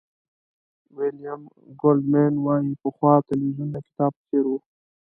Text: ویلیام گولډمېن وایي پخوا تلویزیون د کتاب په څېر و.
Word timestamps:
ویلیام 0.97 1.41
گولډمېن 1.81 2.33
وایي 2.45 2.71
پخوا 2.81 3.13
تلویزیون 3.29 3.69
د 3.71 3.77
کتاب 3.87 4.11
په 4.17 4.23
څېر 4.27 4.45
و. 4.49 4.53